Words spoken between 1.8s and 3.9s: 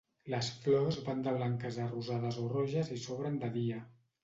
a rosades o roges i s'obren de dia.